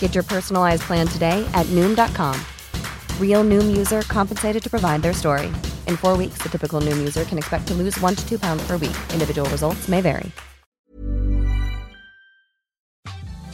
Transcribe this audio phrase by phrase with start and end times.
[0.00, 2.34] Get your personalized plan today at Noom.com.
[3.20, 5.46] Real Noom user compensated to provide their story.
[5.86, 8.62] In four weeks, the typical Noom user can expect to lose one to two pounds
[8.66, 8.96] per week.
[9.14, 10.30] Individual results may vary.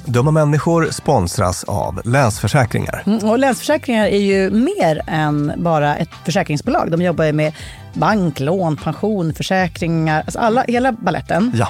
[0.09, 3.03] Dumma människor sponsras av Länsförsäkringar.
[3.07, 6.91] Mm, och Länsförsäkringar är ju mer än bara ett försäkringsbolag.
[6.91, 7.53] De jobbar ju med
[7.95, 11.53] bank, lån, pension, försäkringar, alltså alla, hela balletten.
[11.55, 11.69] Ja.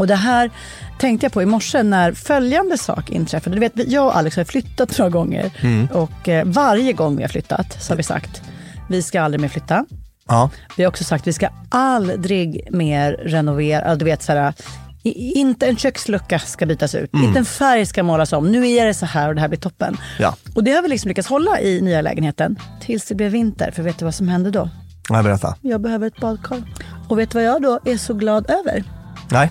[0.00, 0.50] Och det här
[0.98, 3.56] tänkte jag på i morse när följande sak inträffade.
[3.56, 5.86] Du vet, jag och Alex har flyttat några gånger Mm.
[5.92, 8.42] och eh, varje gång vi har flyttat så har vi sagt
[8.88, 9.84] vi ska aldrig mer flytta.
[10.28, 10.50] Ja.
[10.76, 13.94] Vi har också sagt vi ska aldrig mer renovera.
[13.96, 14.54] Du vet, så här,
[15.02, 17.14] inte en kökslucka ska bytas ut.
[17.14, 17.26] Mm.
[17.26, 18.52] Inte en färg ska målas om.
[18.52, 19.96] Nu är det så här och det här blir toppen.
[20.18, 20.34] Ja.
[20.54, 23.70] Och det har vi liksom lyckats hålla i nya lägenheten tills det blev vinter.
[23.70, 24.68] För vet du vad som hände då?
[25.10, 25.56] Nej, berätta.
[25.60, 26.62] Jag behöver ett badkar.
[27.08, 28.84] Och vet du vad jag då är så glad över?
[29.30, 29.50] Nej.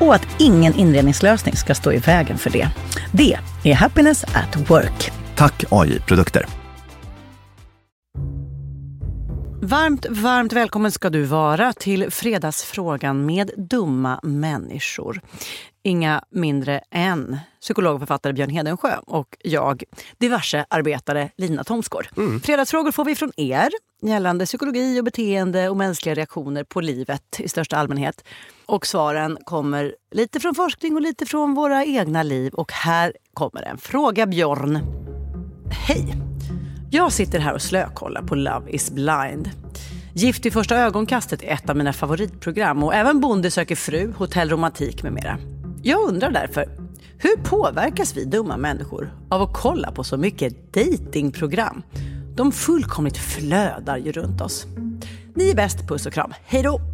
[0.00, 2.68] och att ingen inredningslösning ska stå i vägen för det.
[3.12, 5.12] Det är Happiness at Work.
[5.36, 6.59] Tack AI Produkter.
[9.62, 15.20] Varmt, varmt välkommen ska du vara till Fredagsfrågan med dumma människor.
[15.82, 19.82] Inga mindre än psykolog och författare Björn Hedensjö och jag,
[20.18, 22.08] diverse arbetare Lina Thomsgård.
[22.42, 23.70] Fredagsfrågor får vi från er
[24.02, 28.24] gällande psykologi och beteende och mänskliga reaktioner på livet i största allmänhet.
[28.66, 32.54] Och svaren kommer lite från forskning och lite från våra egna liv.
[32.54, 34.78] Och här kommer en fråga Björn.
[35.70, 36.29] Hej!
[36.92, 39.50] Jag sitter här och slökollar på Love is blind.
[40.14, 44.50] Gift vid första ögonkastet är ett av mina favoritprogram och även Bonde söker fru, Hotell
[44.50, 45.38] Romantik med mera.
[45.82, 46.68] Jag undrar därför,
[47.18, 51.82] hur påverkas vi dumma människor av att kolla på så mycket datingprogram?
[52.34, 54.66] De fullkomligt flödar ju runt oss.
[55.34, 56.34] Ni är bäst, puss och kram.
[56.44, 56.89] Hej då!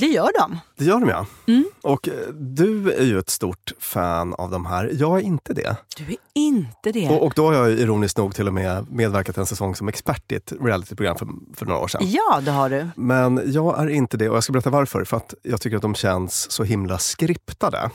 [0.00, 0.58] Det gör de.
[0.76, 1.26] Det gör de ja.
[1.46, 1.64] Mm.
[1.82, 4.90] Och eh, du är ju ett stort fan av de här.
[4.92, 5.76] Jag är inte det.
[5.96, 7.08] Du är inte det.
[7.08, 10.32] Och, och då har jag ironiskt nog till och med medverkat en säsong som expert
[10.32, 12.00] i ett realityprogram för, för några år sedan.
[12.04, 12.88] Ja, det har du.
[12.96, 15.04] Men jag är inte det och jag ska berätta varför.
[15.04, 17.90] För att jag tycker att de känns så himla skriptade.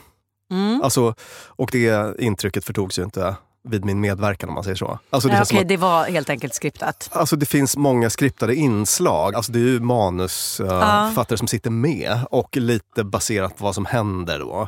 [0.52, 0.82] Mm.
[0.82, 1.16] Alltså,
[1.48, 3.36] och det intrycket förtogs ju inte
[3.66, 5.00] vid min medverkan om man säger så.
[5.10, 7.10] Alltså, det, Ja, Okej, att, det var helt enkelt skriptat.
[7.12, 9.36] alltså, det finns många skriptade inslag.
[9.36, 14.40] Alltså, det är ju manusförfattare som sitter med och lite baserat på vad som händer
[14.40, 14.68] då.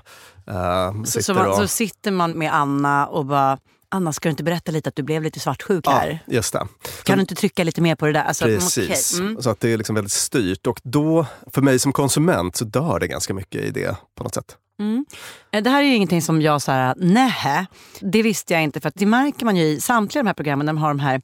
[0.52, 3.58] Uh, Så, så, man, så sitter man med Anna och bara,
[3.90, 6.20] Anna ska du inte berätta lite att du blev lite svartsjuk här?
[6.26, 6.68] Ja, just det.
[7.04, 8.24] Kan du inte trycka lite mer på det där?
[8.24, 9.14] Alltså, Precis.
[9.14, 9.42] okej, mm.
[9.42, 10.68] Så att det är liksom väldigt styrt.
[10.68, 14.34] Och då, för mig som konsument, så dör det ganska mycket i det på något
[14.34, 14.58] sätt.
[14.80, 15.06] Mm.
[15.52, 17.68] Eh, det här är ju ingenting som jag så här, nej,
[18.02, 18.80] det visste jag inte.
[18.80, 21.00] För att det märker man ju i samtliga de här programmen när de har de
[21.00, 21.22] här,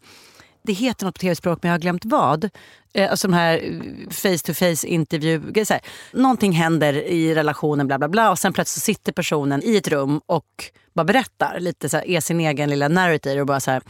[0.64, 2.50] det heter något på tv-språk men jag har glömt vad.
[2.94, 3.60] Eh, Alltså de här
[4.10, 5.42] face to face intervju,
[6.14, 10.22] någonting händer i relationen bla bla bla och sen plötsligt sitter personen i ett rum
[10.26, 13.84] och bara berättar, lite så här, är sin egen lilla narrator och bara så här,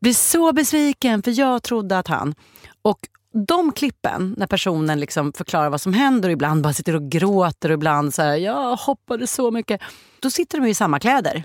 [0.00, 2.34] blir så besviken för jag trodde att han.
[2.82, 2.98] Och
[3.34, 7.68] de klippen när personen liksom förklarar vad som händer och ibland bara sitter och gråter
[7.68, 9.80] och ibland så här, jag hoppade så mycket.
[10.20, 11.44] Då sitter de ju i samma kläder.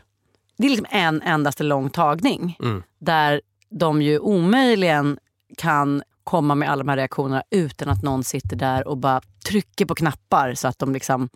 [0.58, 2.58] Det är liksom en endaste lång tagning.
[3.00, 5.20] Där de ju omöjligen
[5.58, 9.86] kan komma med alla de här reaktionerna utan att någon sitter där och bara trycker
[9.86, 11.30] på knappar så att de liksom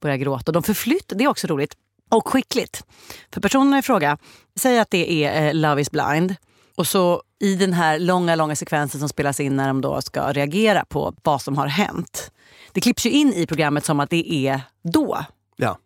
[0.00, 0.52] börjar gråta.
[0.52, 1.76] De förflyttar, det är också roligt.
[2.10, 2.84] Och skickligt.
[3.32, 4.18] För personerna i fråga,
[4.56, 6.34] säg att det är eh, Love is blind.
[6.78, 10.32] Och så i den här långa, långa sekvensen som spelas in när de då ska
[10.32, 12.30] reagera på vad som har hänt.
[12.72, 15.24] Det klipps ju in i programmet som att det är då.
[15.56, 15.78] Ja.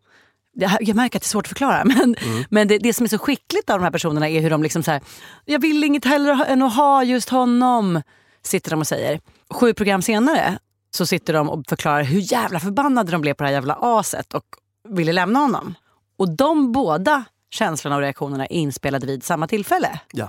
[0.81, 1.85] Jag märker att det är svårt att förklara.
[1.97, 2.17] Men,
[2.51, 4.83] men det, det som är så skickligt av de här personerna är hur de liksom
[4.83, 5.01] så här,
[5.45, 8.03] jag vill inget hellre än att ha just honom.
[8.43, 9.21] Sitter de och säger.
[9.51, 10.59] Sju program senare
[10.91, 14.35] så sitter de och förklarar hur jävla förbannade de blev på det här jävla aset
[14.35, 14.45] och
[14.89, 15.75] ville lämna honom.
[16.17, 20.29] Och de båda känslorna och reaktionerna är inspelade vid samma tillfälle ja.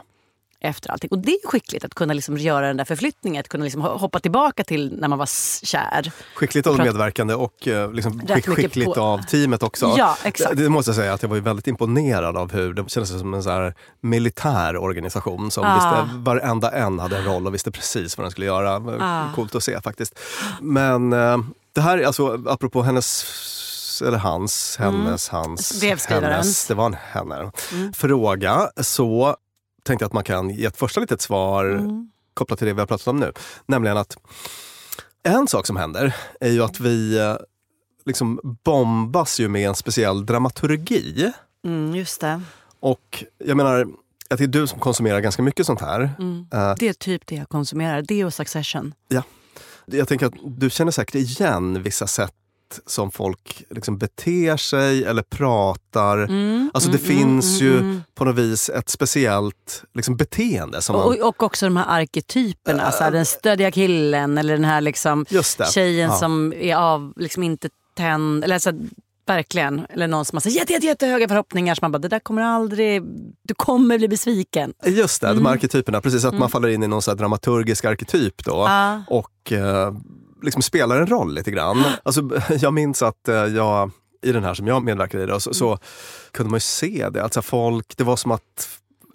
[0.64, 1.10] Efter allting.
[1.12, 4.20] Och det är skickligt att kunna liksom göra den där förflyttningen, att kunna liksom hoppa
[4.20, 5.30] tillbaka till när man var
[5.66, 6.12] kär.
[6.36, 9.94] Skickligt av medverkande och eh, liksom skick, skickligt på- av teamet också.
[9.98, 10.58] Ja, exakt.
[10.58, 13.10] Det, det måste jag säga att jag var ju väldigt imponerad av hur det kändes
[13.20, 15.76] som en så här militär organisation som Ah.
[15.76, 18.76] visste, varenda en hade en roll och visste precis vad den skulle göra.
[19.00, 19.36] Ah.
[19.36, 20.20] Coolt att se faktiskt.
[20.62, 21.38] Men eh,
[21.74, 23.26] det här, är alltså apropå hennes
[24.06, 26.32] eller hans, hennes, hans, Brevskrivarens.
[26.32, 27.52] hennes, det var en henne.
[27.94, 29.36] Fråga, så
[29.84, 31.82] tänkte att man kan ge ett första litet svar
[32.34, 33.32] kopplat till det vi har pratat om nu.
[33.66, 34.18] Nämligen att
[35.24, 37.36] en sak som händer är ju att vi eh,
[38.06, 41.32] liksom bombas ju med en speciell dramaturgi.
[41.66, 42.42] Mm, just det.
[42.80, 43.88] Och jag menar,
[44.30, 46.02] att det är du som konsumerar ganska mycket sånt här.
[46.54, 48.02] Eh, Det är typ det jag konsumerar.
[48.02, 48.94] Det och Succession.
[49.08, 49.24] ja.
[49.86, 52.34] Jag tänker att du känner säkert igen vissa sätt
[52.86, 56.30] som folk liksom beter sig eller pratar.
[56.74, 61.06] alltså det finns ju på något vis ett speciellt liksom beteende som man...
[61.06, 62.92] Och, och också de här arketyperna.
[62.92, 65.26] så här, den stöddiga killen eller den här liksom
[65.74, 66.16] tjejen Ja.
[66.18, 68.44] som är av, liksom inte tänd.
[68.44, 68.72] Eller alltså,
[69.28, 69.86] verkligen.
[69.90, 71.76] Eller någon som har så jätte, jätte, jättehöga förhoppningar.
[71.76, 73.04] Så man bara, det där kommer aldrig...
[73.44, 74.74] Du kommer bli besviken.
[74.86, 75.44] Just det, Mm.
[75.44, 76.02] de arketyperna.
[76.02, 78.52] Precis, att man faller in i någon så här dramaturgisk arketyp då.
[78.52, 79.04] Ja.
[79.08, 79.94] Och eh,
[80.44, 81.84] liksom spelar en roll lite grann.
[82.04, 82.22] Alltså,
[82.60, 85.78] jag minns att eh, jag, i den här som jag medverkade i, då, så, så
[86.32, 87.24] kunde man ju se det.
[87.24, 88.70] Alltså folk, det var som att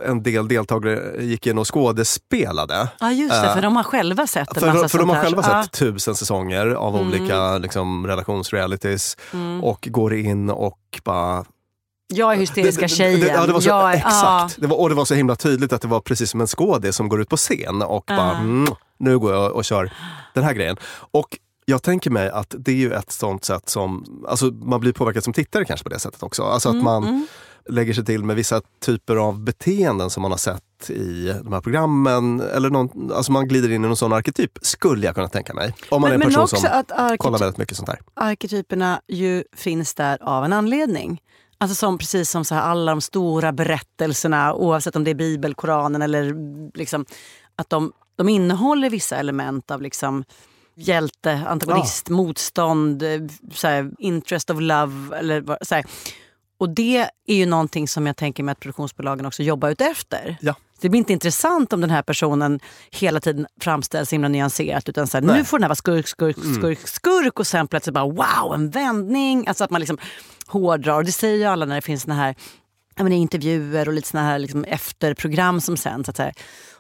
[0.07, 2.89] en del deltagare gick in och skådespelade.
[3.01, 5.17] Ja just det, Eh, för de har själva sett en För, massa för de har
[5.17, 5.23] här.
[5.25, 5.63] själva Ja.
[5.63, 9.65] sett tusen säsonger av olika liksom, relationsrealities Mm.
[9.65, 11.45] och går in och bara
[12.15, 13.21] Jag är hysteriska det- det- tjejen.
[13.21, 14.61] Det, ja, det var så, jag exakt.
[14.61, 16.97] Det var, och det var så himla tydligt att det var precis som en skådis
[16.97, 18.67] som går ut på scen och bara mm,
[18.99, 19.93] nu går jag och kör
[20.35, 20.77] den här grejen.
[21.11, 24.93] Och jag tänker mig att det är ju ett sånt sätt som, alltså man blir
[24.93, 26.43] påverkad som tittare kanske på det sättet också.
[26.43, 27.27] Alltså Mm, att man
[27.71, 31.61] lägger sig till med vissa typer av beteenden som man har sett i de här
[31.61, 32.41] programmen.
[32.41, 35.75] Eller någon, alltså man glider in i någon sån arketyp, skulle jag kunna tänka mig.
[35.89, 37.99] Om man Men, är en person som kollar väldigt mycket sånt här.
[38.15, 41.21] arketyperna ju finns där av en anledning.
[41.61, 45.55] Alltså som, precis som så här, alla de stora berättelserna, oavsett om det är Bibeln,
[45.55, 46.35] Koranen eller
[46.77, 47.05] liksom,
[47.57, 50.25] att de, de innehåller vissa element av liksom
[50.79, 53.21] hjälte, antagonist, motstånd, eh,
[53.53, 55.19] så här, interest of love.
[55.19, 55.85] Eller, så här.
[56.59, 60.37] Och det är ju någonting som jag tänker mig att produktionsbolagen också jobbar ut efter.
[60.41, 60.55] Ja.
[60.81, 62.61] Det blir inte intressant om den här personen
[62.91, 64.89] hela tiden framställs så himla nyanserat.
[64.89, 67.95] Utan så här, nu får den här vara skurk, skurk, skurk, skurk och sen plötsligt
[67.95, 69.47] bara wow, en vändning.
[69.49, 69.99] Alltså att man liksom
[70.47, 70.97] hårdrar.
[70.97, 72.35] Och det säger ju alla när det finns såna här
[72.97, 76.09] ja, men, intervjuer och lite såna här liksom, efterprogram som sänds.
[76.09, 76.21] Att,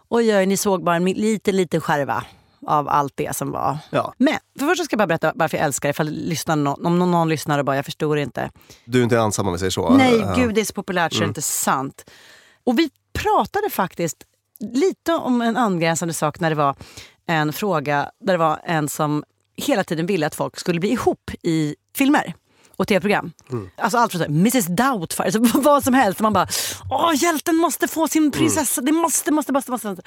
[0.08, 2.24] oj, oj, ni såg bara en liten, liten skärva
[2.68, 3.78] av allt det som var.
[3.90, 4.14] Ja.
[4.18, 5.90] Men för först ska jag bara berätta varför jag älskar det.
[5.90, 8.50] Ifall lyssnar någon, om någon, någon lyssnar och bara, jag förstår inte.
[8.84, 9.90] Du är inte ensam om vi säger så.
[9.90, 12.10] Nej, Uh, gud det är så populärt så det är inte sant.
[12.64, 14.16] Och vi pratade faktiskt
[14.60, 16.76] lite om en angränsande sak när det var
[17.26, 19.24] en fråga där det var en som
[19.56, 22.34] hela tiden ville att folk skulle bli ihop i filmer
[22.76, 23.32] och tv-program.
[23.50, 23.70] Mm.
[23.76, 26.20] Alltså allt från så här, Mrs Doubtfire, alltså vad som helst.
[26.20, 26.48] Man bara,
[26.90, 29.70] åh hjälten måste få sin prinsessa, det måste, måste, måste.
[29.70, 30.02] måste.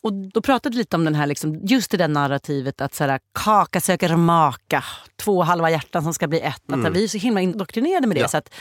[0.00, 3.04] Och då pratade vi lite om den här, liksom, just det där narrativet att så
[3.04, 4.84] här, kaka söker maka,
[5.16, 6.72] två halva hjärtan som ska bli ett.
[6.72, 8.20] Att, vi är så himla indoktrinerade med det.
[8.20, 8.28] Ja.
[8.28, 8.54] Så att,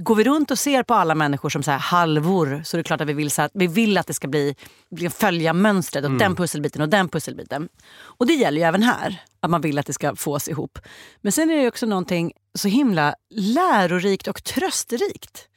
[0.00, 2.84] Går vi runt och ser på alla människor som så här halvor så är det
[2.84, 4.54] klart att vi vill, så här, vi vill att det ska bli,
[5.10, 7.68] följa mönstret och den pusselbiten och den pusselbiten.
[8.00, 10.78] Och det gäller ju även här, att man vill att det ska fås ihop.
[11.20, 15.48] Men sen är det också någonting så himla lärorikt och trösterikt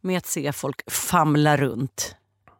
[0.00, 2.14] med att se folk famla runt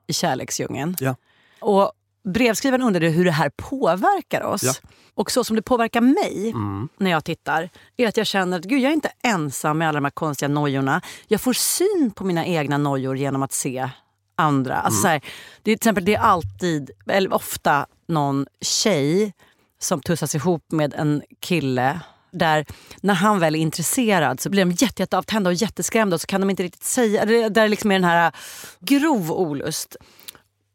[0.07, 0.97] i kärleksdjungeln.
[1.01, 1.17] Ja.
[1.61, 1.93] Och
[2.33, 4.63] brevskrivaren undrade hur det här påverkar oss.
[4.63, 4.73] Ja.
[5.15, 6.89] Och så som det påverkar mig Mm.
[6.99, 9.97] när jag tittar är att jag känner att gud, jag är inte ensam med alla
[9.97, 11.01] de här konstiga nojorna.
[11.29, 13.91] Jag får syn på mina egna nojor genom att se
[14.37, 14.77] andra.
[14.77, 15.21] Alltså så här,
[15.63, 19.33] det, är, till exempel, det är alltid, eller ofta, någon tjej
[19.79, 22.67] som tussas ihop med en kille där
[23.01, 26.41] när han väl är intresserad så blir de jätte, jätteavtända och jätteskrämda och så kan
[26.41, 27.25] de inte riktigt säga.
[27.25, 28.33] Det, där liksom är den här
[28.81, 29.97] grov olust.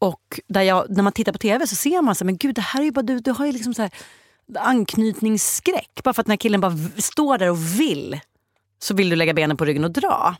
[0.01, 2.55] Och där jag, när man tittar på tv så ser man så här, men gud
[2.55, 3.91] det här är ju bara du, du har ju liksom så här
[4.59, 6.01] anknytningsskräck.
[6.03, 8.19] Bara för att den här killen bara står där och vill
[8.79, 10.35] så vill du lägga benen på ryggen och dra.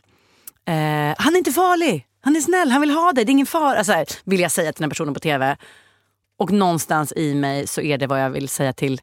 [0.64, 3.46] Eh, han är inte farlig, han är snäll, han vill ha dig, det är ingen
[3.46, 3.78] fara.
[3.78, 5.56] Alltså, här, vill jag säga till den här personen på tv.
[6.38, 9.00] Och någonstans i mig så är det vad jag vill säga till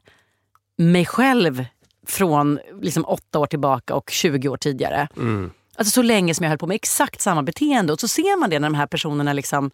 [0.78, 1.64] mig själv
[2.06, 5.08] från liksom åtta år tillbaka och 20 år tidigare.
[5.16, 5.50] Mm.
[5.80, 7.92] Alltså så länge som jag höll på med exakt samma beteende.
[7.92, 9.70] Och så ser man det när de här personerna liksom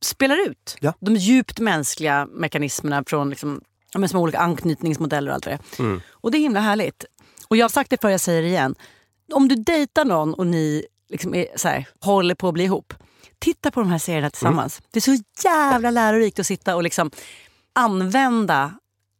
[0.00, 0.76] spelar ut.
[0.80, 0.92] Ja.
[1.00, 3.60] De djupt mänskliga mekanismerna från liksom,
[3.94, 5.60] men små olika anknytningsmodeller och allt det där.
[6.10, 7.04] Och det är himla härligt.
[7.48, 8.74] Och jag har sagt det förr, jag säger det igen.
[9.32, 12.94] Om du dejtar någon och ni liksom är, så här, håller på att bli ihop.
[13.38, 14.82] Titta på de här serierna tillsammans.
[14.90, 17.10] Det är så jävla lärorikt att sitta och liksom
[17.72, 18.74] använda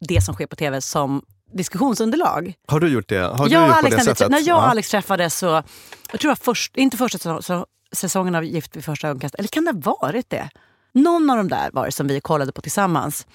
[0.07, 2.53] det som sker på tv som diskussionsunderlag.
[2.67, 3.19] Har du gjort det?
[3.19, 4.69] Har Jag och Alex, det när, jag och.
[4.69, 5.63] Alex träffades så,
[6.11, 9.47] jag tror var först, inte första säsong- så, säsongen av Gift vid första ögonkastet, eller
[9.47, 10.49] kan det ha varit det?
[10.93, 13.27] Någon av de där var det som vi kollade på tillsammans.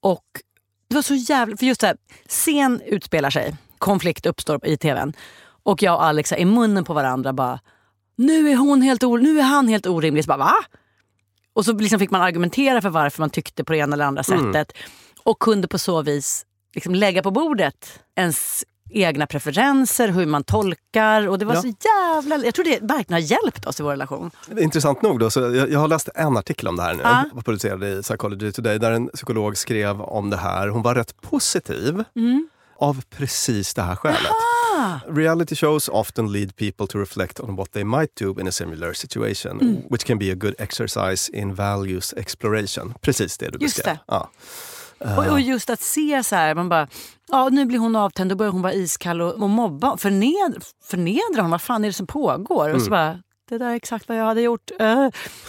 [0.00, 0.24] Och
[0.88, 1.96] det var så jävla, för just det här,
[2.28, 5.12] scen utspelar sig, konflikt uppstår i tvn.
[5.62, 7.60] Och jag och Alex är i munnen på varandra bara,
[8.16, 10.24] nu är hon helt or, nu är han helt orimlig.
[10.24, 10.54] Så bara, va?
[11.52, 14.22] Och så liksom fick man argumentera för varför man tyckte på det ena eller andra
[14.22, 14.72] sättet.
[15.22, 16.44] Och kunde på så vis
[16.74, 21.28] liksom lägga på bordet ens egna preferenser, hur man tolkar.
[21.28, 21.62] Och det var Ja.
[21.62, 22.44] så jävla...
[22.44, 24.30] Jag tror det verkligen har hjälpt oss i vår relation.
[24.58, 27.24] Intressant nog, då, så jag, jag har läst en artikel om det här nu, Ja.
[27.32, 30.68] var producerad i Psychology Today, där en psykolog skrev om det här.
[30.68, 32.48] Hon var rätt positiv Mm.
[32.78, 34.32] av precis det här skälet.
[35.08, 38.92] Reality shows often lead people to reflect on what they might do in a similar
[38.92, 39.76] situation, Mm.
[39.90, 42.94] which can be a good exercise in values exploration.
[43.00, 43.94] Precis det du Just beskrev.
[43.94, 44.00] det.
[44.06, 44.30] Ja.
[44.98, 46.88] Och, och just att se så här, man bara,
[47.28, 51.36] ja nu blir hon avtänd, då börjar hon vara iskall och, och mobba, förnedra, förnedra
[51.36, 52.64] honom, vad fan är det som pågår?
[52.64, 52.80] Och Mm.
[52.80, 54.70] så bara, det där är exakt vad jag hade gjort.
[54.80, 55.04] Uh.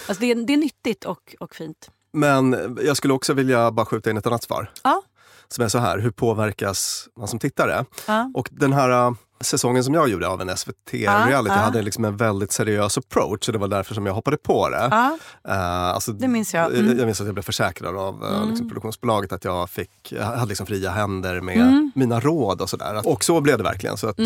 [0.08, 1.90] Alltså det, är, det är nyttigt och, och fint.
[2.14, 4.72] Men jag skulle också vilja bara skjuta in ett annat svar.
[4.84, 5.02] Ja.
[5.48, 7.86] Som är så här, hur påverkas man som tittare?
[8.08, 8.32] Ja.
[8.34, 11.62] Och den här äh, säsongen som jag gjorde av en SVT-reality ja.
[11.62, 13.48] hade liksom en väldigt seriös approach.
[13.48, 14.88] Och det var därför som jag hoppade på det.
[14.92, 15.18] Ja.
[15.48, 16.76] Eh, alltså, Det minns jag.
[16.76, 16.98] Mm.
[16.98, 20.46] Jag minns att jag blev försäkrad av eh, liksom, produktionsbolaget att jag, fick, jag hade
[20.46, 21.92] liksom fria händer med Mm.
[21.96, 23.08] mina råd och sådär.
[23.08, 24.26] Och så blev det verkligen, så att, eh,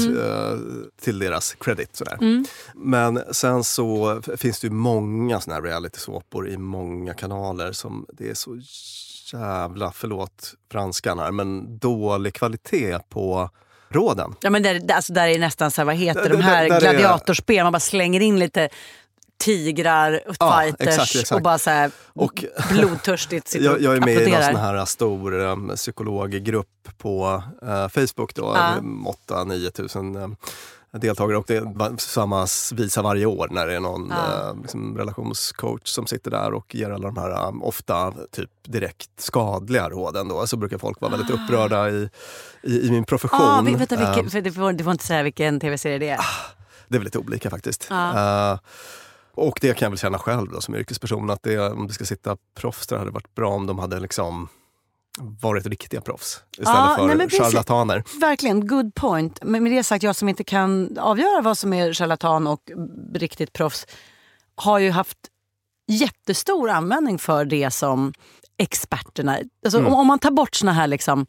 [1.02, 1.96] till deras credit.
[1.96, 2.18] Sådär.
[2.22, 2.46] Mm.
[2.76, 8.30] Men sen så finns det ju många såna här reality-såpor i många kanaler som det
[8.30, 8.60] är så
[9.34, 13.50] jävla, förlåt franskan här, men dålig kvalitet på
[13.96, 14.36] råden.
[14.42, 16.76] Ja, men där, alltså där är nästan så här, vad heter de här där- där
[16.88, 17.64] är- gladiatorspel?
[17.64, 18.70] Man bara slänger in lite
[19.40, 21.32] tigrar, Ja, fighters exakt, exakt.
[21.32, 24.52] och bara så här Och- blodtörstigt sitter Jag, jag är med i någon applåderar.
[24.52, 28.36] sån här stor um, psykologgrupp på eh, Facebook.
[28.36, 28.82] Då, Ja.
[28.82, 30.36] med 8-9 tusen um,
[31.00, 34.50] deltagare och det är samma visa varje år när det är någon Ja.
[34.50, 39.10] eh, liksom, relationscoach som sitter där och ger alla de här um, ofta typ direkt
[39.18, 40.28] skadliga råden.
[40.28, 40.48] Då.
[40.48, 42.10] Så brukar folk vara väldigt upprörda i,
[42.64, 43.42] i, i min profession.
[43.42, 46.20] Ah, vänta, vilken, Eh, för det, får, det får inte säga vilken tv-serie det är.
[46.88, 47.88] det är väl lite olika faktiskt.
[47.90, 48.52] Ja.
[48.52, 48.60] Eh,
[49.36, 52.06] och det kan jag väl känna själv då, som yrkesperson att det, om det ska
[52.06, 54.48] sitta proffs där hade det varit bra om de hade liksom
[55.20, 57.46] varit riktiga proffs istället Ja, för nej, men precis.
[57.46, 58.04] charlataner.
[58.20, 59.40] Verkligen, good point.
[59.44, 62.72] Men med det sagt, jag som inte kan avgöra vad som är charlatan och
[63.14, 63.86] riktigt proffs.
[64.56, 65.18] har ju haft
[65.88, 68.14] jättestor användning för det som
[68.58, 69.38] experterna...
[69.66, 69.94] Alltså, Mm.
[69.94, 71.26] om, om man tar bort såna här liksom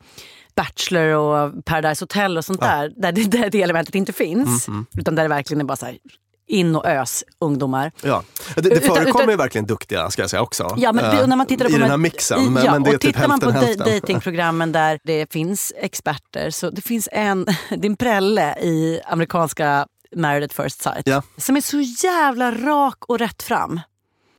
[0.57, 4.69] Bachelor och Paradise Hotel och sånt där, där det, där det elementet inte finns.
[4.69, 5.99] Mm, Utan där det verkligen är bara så här,
[6.47, 7.93] in och ös ungdomar.
[8.03, 8.23] Ja.
[8.55, 10.75] Det, det förekommer utan- ju verkligen duktiga ska jag säga också.
[10.77, 12.53] Ja, men det, Eh, när man tittar I på den de här mixen.
[12.53, 14.01] Men, ja, men det är och typ tittar man på hälften da- hälften.
[14.01, 17.47] datingprogrammen där det finns experter så det finns en,
[17.77, 19.87] din prälle i amerikanska
[20.17, 21.23] Married at first sight Ja.
[21.37, 23.81] som är så jävla rak och rätt fram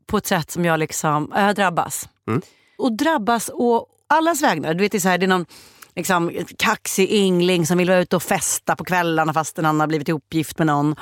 [0.07, 2.09] på ett sätt som jag liksom, jag drabbas.
[2.27, 2.41] Mm.
[2.77, 4.73] Och drabbas å allas vägnar.
[4.73, 5.45] Du vet, det är, så här, det är någon
[5.95, 10.07] liksom, kaxig yngling som vill vara ute och festa på kvällarna fast han har blivit
[10.09, 10.95] ihopgift med någon.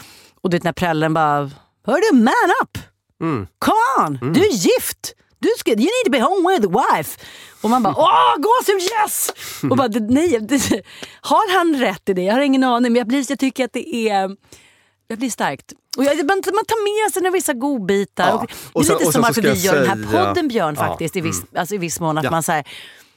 [0.43, 1.51] Och du vet när prällen bara,
[1.85, 2.33] hörru man
[2.63, 2.77] up!
[3.21, 3.47] Mm.
[3.59, 5.13] Come on, du är gift!
[5.39, 7.19] Du ska, you need to be home with the wife.
[7.61, 9.31] Och man bara, åh gåshud yes!
[9.71, 10.81] Och bara, nej, det,
[11.21, 12.21] har han rätt i det?
[12.21, 14.35] Jag har ingen aning men jag, blir, jag tycker att det är
[15.07, 15.73] jag blir starkt.
[15.97, 18.27] Och jag, man, man tar med sig några vissa godbitar.
[18.27, 18.47] Ja.
[18.73, 20.87] Och det är sen- lite som ska vi gör den här säga- podden Björn Ja,
[20.87, 22.17] faktiskt i viss, alltså, i viss mån.
[22.17, 22.31] Att Ja.
[22.31, 22.67] man så här,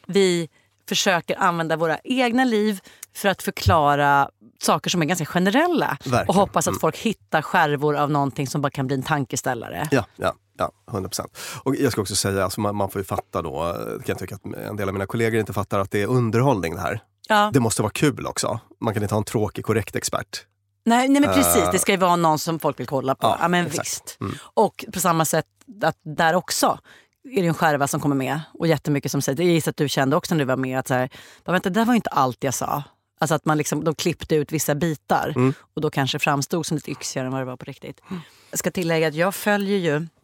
[0.07, 0.49] vi
[0.89, 2.81] försöker använda våra egna liv
[3.15, 4.29] för att förklara
[4.63, 5.87] saker som är ganska generella.
[5.87, 6.15] Verkligen.
[6.15, 6.29] Mm.
[6.29, 9.89] Och hoppas att folk hittar skärvor av någonting som bara kan bli en tankeställare.
[9.91, 11.39] Ja, ja, ja, 100 procent.
[11.63, 14.19] Och jag ska också säga, alltså man, man får ju fatta då, eh, kan jag
[14.19, 17.01] tycka att en del av mina kollegor inte fattar att det är underhållning det här.
[17.29, 17.51] Ja.
[17.53, 18.61] Det måste vara kul också.
[18.81, 20.45] Man kan inte ha en tråkig, korrekt expert.
[20.85, 23.27] Nej, nej men precis, det ska ju vara någon som folk vill kolla på.
[23.27, 24.17] Ja, Ja, men exakt.
[24.21, 24.33] Mm.
[24.33, 24.45] visst.
[24.55, 25.47] Och på samma sätt
[25.83, 26.79] att där också
[27.31, 28.41] är det en skärva som kommer med.
[28.55, 30.89] Och jättemycket som säger, jag gissar att du kände också när du var med att
[30.89, 31.11] så här,
[31.45, 32.83] vänta, det där var ju inte allt jag sa.
[33.19, 35.55] Alltså att man liksom, de klippte ut vissa bitar Mm.
[35.75, 38.01] och då kanske framstod som lite yxigare än vad det var på riktigt.
[38.51, 40.07] Jag ska tillägga att jag följer ju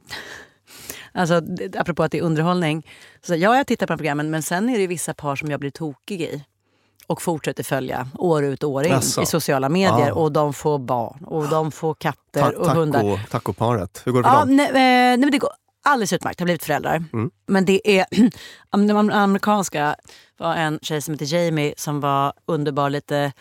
[1.14, 1.40] Alltså,
[1.78, 2.86] apropå att det är underhållning.
[3.22, 5.70] Så ja, jag tittar på programmen men sen är det vissa par som jag blir
[5.70, 6.44] tokig i.
[7.06, 9.22] Och fortsätter följa år ut och år in Jaså?
[9.22, 10.10] i sociala medier.
[10.10, 10.14] Ah.
[10.14, 13.00] Och de får barn och de får katter Ta, och hundar.
[13.02, 14.56] taco, tacoparet, hur går det för Ja, dem?
[14.56, 15.50] nej, eh, nej, men det går
[15.82, 16.40] alldeles utmärkt.
[16.40, 17.04] Har blivit föräldrar.
[17.12, 17.30] Mm.
[17.46, 18.06] Men det är
[18.86, 19.96] den amerikanska
[20.38, 23.32] var en tjej som heter Jamie som var underbar, lite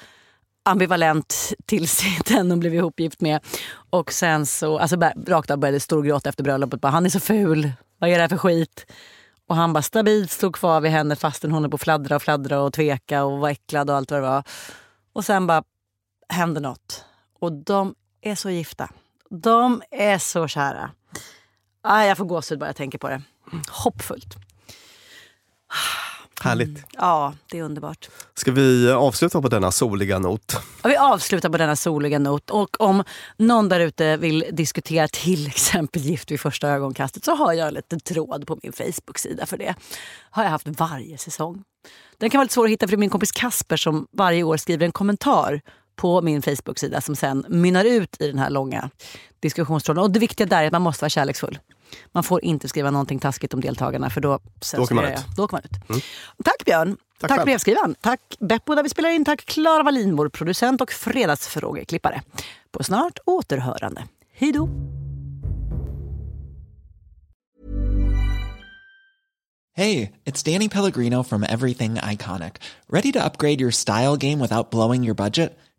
[0.63, 3.39] ambivalent tills den hon blev ihopgift med.
[3.89, 6.81] Och sen så, alltså rakt av började storgråta efter bröllopet.
[6.81, 8.85] Bara, han är så ful, vad är det här för skit?
[9.47, 12.61] Och han bara stabilt stod kvar vid henne fastän hon är på fladdra och fladdra
[12.61, 14.43] och tveka och var äcklad och allt vad det var.
[15.13, 15.63] Och sen bara
[16.29, 17.05] hände något.
[17.39, 18.89] Och de är så gifta.
[19.29, 20.91] De är så kära.
[21.81, 23.21] Ah, jag får gåshud bara jag tänker på det.
[23.69, 24.35] Hoppfullt.
[26.41, 26.85] Härligt.
[26.93, 28.09] Ja, det är underbart.
[28.33, 30.55] Ska vi avsluta på denna soliga not?
[30.83, 32.49] Och vi avslutar på denna soliga not.
[32.49, 33.03] Och om
[33.37, 37.73] någon där ute vill diskutera till exempel Gift vid första ögonkastet så har jag en
[37.73, 39.75] liten tråd på min Facebook-sida för det.
[40.29, 41.63] har jag haft varje säsong.
[42.17, 44.43] Den kan vara lite svår att hitta för det är min kompis Kasper som varje
[44.43, 45.61] år skriver en kommentar
[46.01, 48.89] på min Facebook-sida som sen mynnar ut i den här långa
[49.39, 50.03] diskussionstråden.
[50.03, 51.59] Och det viktiga där är att man måste vara kärleksfull.
[52.11, 54.39] Man får inte skriva någonting taskigt om deltagarna för då
[54.77, 55.11] åker man ut.
[55.11, 55.21] jag.
[55.35, 56.03] Då åker man ut.
[56.43, 56.97] Tack Björn.
[57.19, 57.95] Tack Tack, brevskrivaren.
[58.01, 59.25] Tack Beppo där vi spelar in.
[59.25, 62.21] Tack Klara Wallin, vår producent och fredagsfrågeklippare.
[62.71, 64.03] På snart återhörande.
[64.33, 64.69] Hej då!
[69.73, 72.55] Hey, it's Danny Pellegrino from Everything Iconic.
[72.89, 75.57] Ready to upgrade your style game without blowing your budget?